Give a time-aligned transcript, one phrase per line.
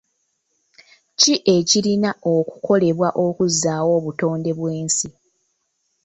[1.19, 5.07] ki ekirina okukolebwa okuzzaawo obutonde bw'ensi?